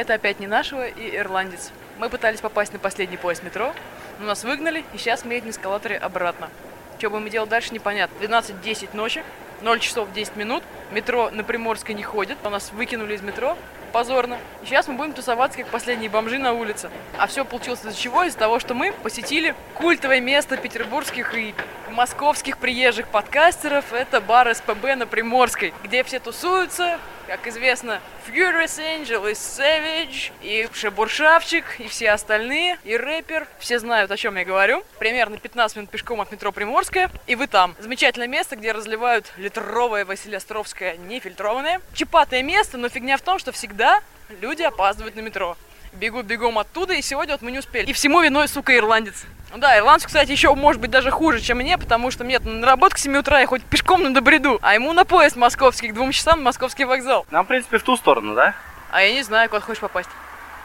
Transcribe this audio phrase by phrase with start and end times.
[0.00, 1.72] Это опять не нашего и ирландец.
[1.98, 3.74] Мы пытались попасть на последний поезд метро,
[4.18, 6.48] но нас выгнали, и сейчас мы едем на эскалаторе обратно.
[6.98, 8.16] Что будем делать дальше, непонятно.
[8.24, 9.22] 12.10 ночи,
[9.60, 13.58] 0 часов 10 минут, метро на Приморской не ходит, а нас выкинули из метро,
[13.92, 14.38] позорно.
[14.62, 16.88] И сейчас мы будем тусоваться, как последние бомжи на улице.
[17.18, 18.24] А все получилось из-за чего?
[18.24, 21.54] Из-за того, что мы посетили культовое место петербургских и
[21.90, 23.92] московских приезжих подкастеров.
[23.92, 26.98] Это бар СПБ на Приморской, где все тусуются,
[27.30, 33.46] как известно, Furious Angel и Savage, и Шебуршавчик, и все остальные, и рэпер.
[33.60, 34.82] Все знают, о чем я говорю.
[34.98, 37.76] Примерно 15 минут пешком от метро Приморская, и вы там.
[37.78, 41.80] Замечательное место, где разливают литровое Василиостровское нефильтрованное.
[41.94, 44.00] Чипатое место, но фигня в том, что всегда
[44.40, 45.56] люди опаздывают на метро.
[45.92, 47.86] Бегут бегом оттуда, и сегодня вот мы не успели.
[47.86, 49.24] И всему виной, сука, ирландец.
[49.52, 52.64] Ну да, ирландцу, кстати, еще может быть даже хуже, чем мне, потому что мне на
[52.64, 55.94] работу к 7 утра я хоть пешком на добреду, а ему на поезд московский к
[55.94, 57.26] двум часам московский вокзал.
[57.30, 58.54] Нам, в принципе, в ту сторону, да?
[58.92, 60.08] А я не знаю, куда хочешь попасть.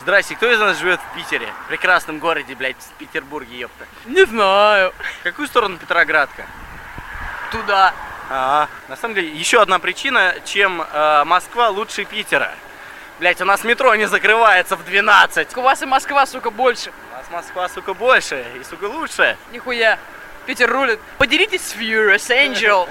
[0.00, 1.48] Здрасте, кто из нас живет в Питере?
[1.68, 3.84] Прекрасном городе, блядь, в Петербурге, ёпта.
[4.06, 4.92] Не знаю.
[5.20, 6.46] В какую сторону Петроградка?
[7.50, 7.92] Туда.
[8.30, 12.52] А, на самом деле, еще одна причина, чем э, Москва лучше Питера.
[13.18, 15.56] Блять, у нас метро не закрывается в 12.
[15.56, 16.92] У вас и Москва, сука, больше.
[17.10, 19.36] У нас Москва, сука, больше и, сука, лучше.
[19.50, 19.98] Нихуя.
[20.46, 21.00] Питер рулит.
[21.18, 22.88] Поделитесь с Furious Angel.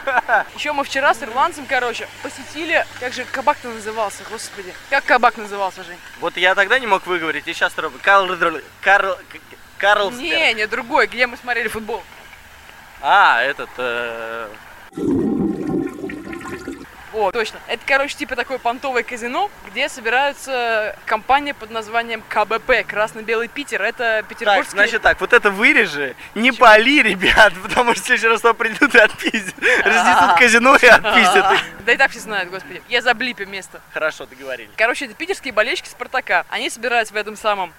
[0.56, 2.86] Еще мы вчера с ирландцем, короче, посетили...
[3.00, 4.73] Как же кабак-то назывался, господи.
[4.89, 5.97] Как кабак назывался, Жень?
[6.19, 7.73] Вот я тогда не мог выговорить, и сейчас.
[8.02, 8.38] Карл...
[8.81, 9.17] Карл...
[9.78, 10.12] Карл...
[10.12, 12.03] Не, не, другой, где мы смотрели футбол.
[13.02, 13.69] А, этот...
[13.78, 14.50] Э...
[17.17, 17.59] О, точно.
[17.65, 23.81] Это, короче, типа такое понтовое казино, где собираются компания под названием КБП, Красно-Белый Питер.
[23.81, 24.75] Это петербургский...
[24.75, 26.59] Так, значит так, вот это вырежи, не Чего?
[26.59, 29.55] пали, ребят, потому что в следующий раз придут и отпиздят.
[29.83, 32.83] Разнесут казино и отпиздят Да и так все знают, господи.
[32.88, 33.81] Я заблипе место.
[33.93, 34.69] Хорошо, договорились.
[34.77, 36.45] Короче, это питерские болельщики Спартака.
[36.49, 37.73] Они собираются в этом самом...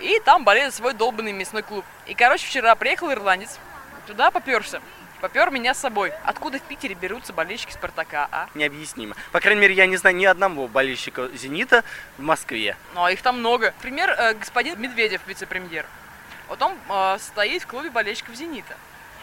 [0.00, 1.84] И там болеет свой долбанный мясной клуб.
[2.06, 3.58] И, короче, вчера приехал ирландец,
[4.06, 4.80] туда поперся
[5.20, 6.12] попер меня с собой.
[6.24, 8.48] Откуда в Питере берутся болельщики Спартака, а?
[8.54, 9.14] Необъяснимо.
[9.32, 11.84] По крайней мере, я не знаю ни одного болельщика Зенита
[12.18, 12.76] в Москве.
[12.94, 13.66] Ну, а их там много.
[13.76, 15.86] Например, э, господин Медведев, вице-премьер.
[16.48, 18.76] Вот он э, стоит в клубе болельщиков Зенита.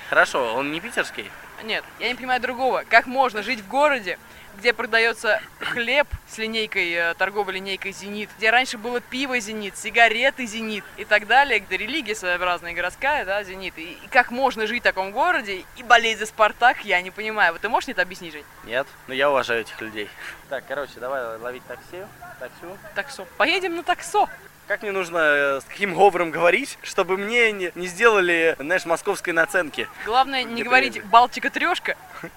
[0.10, 1.30] Хорошо, он не питерский?
[1.64, 2.86] Нет, я не понимаю другого.
[2.88, 4.18] Как можно жить в городе,
[4.58, 10.46] где продается хлеб с линейкой, э, торговой линейкой «Зенит», где раньше было пиво «Зенит», сигареты
[10.46, 13.78] «Зенит» и так далее, где религия своеобразная городская, да, «Зенит».
[13.78, 17.54] И, и как можно жить в таком городе и болеть за «Спартак», я не понимаю.
[17.54, 18.46] Вот ты можешь мне это объяснить, Жень?
[18.66, 20.10] Нет, но я уважаю этих людей.
[20.50, 22.06] Так, короче, давай ловить такси.
[22.40, 22.78] Таксу.
[22.96, 23.26] Таксо.
[23.38, 24.30] Поедем на таксо.
[24.66, 29.34] Как мне нужно э, с каким говором говорить, чтобы мне не, не сделали, знаешь, московской
[29.34, 29.90] наценки?
[30.06, 31.98] Главное не говорить «Балтика трешка».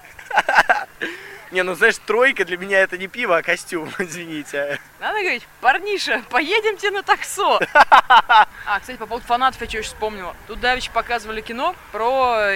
[1.51, 4.79] Не, ну знаешь, тройка для меня это не пиво, а костюм, извините.
[4.99, 7.59] Надо говорить, парниша, поедемте на таксо.
[8.63, 10.35] А, кстати, по поводу фанатов я что еще вспомнила.
[10.47, 12.53] Тут давеча показывали кино про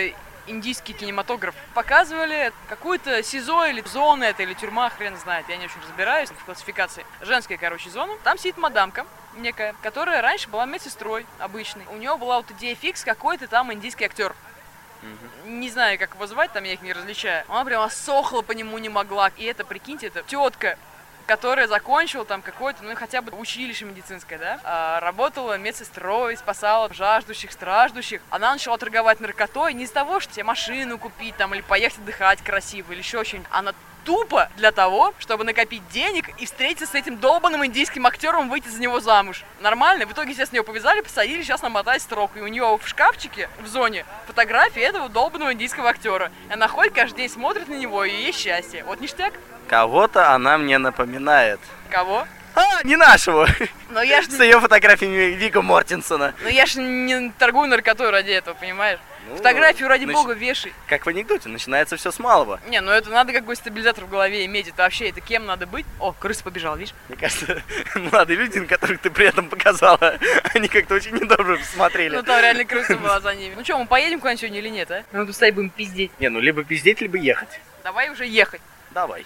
[0.48, 1.56] индийский кинематограф.
[1.74, 6.46] Показывали какую-то СИЗО или зону это, или тюрьма, хрен знает, я не очень разбираюсь в
[6.46, 7.06] классификации.
[7.22, 8.14] Женская, короче, зона.
[8.24, 9.06] Там сидит мадамка
[9.36, 11.86] некая, которая раньше была медсестрой обычной.
[11.92, 14.34] У нее была вот идея фикс какой-то там индийский актер.
[15.46, 17.46] Не знаю, как его звать, там я их не различаю.
[17.48, 19.32] Она прямо сохла по нему не могла.
[19.38, 20.78] И это, прикиньте, это тетка,
[21.26, 27.52] которая закончила там какое-то, ну хотя бы училище медицинское, да, а, работала медсестрой, спасала жаждущих,
[27.52, 28.22] страждущих.
[28.30, 32.42] Она начала торговать наркотой не из-за того, что тебе машину купить там или поехать отдыхать
[32.42, 33.50] красиво или еще что-нибудь.
[33.52, 33.74] Она
[34.06, 38.80] тупо для того, чтобы накопить денег и встретиться с этим долбанным индийским актером, выйти за
[38.80, 39.44] него замуж.
[39.60, 40.06] Нормально.
[40.06, 42.32] В итоге, естественно, ее повязали, посадили, сейчас намотать срок.
[42.36, 46.32] И у нее в шкафчике, в зоне, фотографии этого долбанного индийского актера.
[46.50, 48.84] И она ходит каждый день, смотрит на него, и ей счастье.
[48.86, 49.34] Вот ништяк.
[49.68, 51.60] Кого-то она мне напоминает.
[51.90, 52.28] Кого?
[52.76, 53.48] А, не нашего.
[53.90, 54.28] Но я ж...
[54.28, 56.34] С ее фотографиями Вика Мортенсона.
[56.44, 59.00] Но я ж не торгую наркотой ради этого, понимаешь?
[59.28, 60.16] Ну, Фотографию, ради нач...
[60.16, 60.72] бога, вешай.
[60.88, 62.60] Как в анекдоте, начинается все с малого.
[62.68, 64.68] Не, ну это надо какой стабилизатор в голове иметь.
[64.68, 65.86] Это вообще, это кем надо быть?
[66.00, 66.94] О, крыса побежала, видишь?
[67.10, 67.64] Мне кажется,
[67.96, 70.20] молодые люди, на которых ты при этом показала,
[70.54, 72.16] они как-то очень недобро смотрели.
[72.16, 73.56] Ну там реально крыса была за ними.
[73.56, 75.04] Ну что, мы поедем куда-нибудь сегодня или нет, а?
[75.12, 76.12] Мы тут стоять будем пиздеть.
[76.20, 77.60] Не, ну либо пиздеть, либо ехать.
[77.84, 78.62] Давай уже ехать.
[78.92, 79.26] Давай.